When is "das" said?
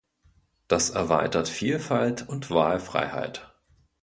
0.67-0.89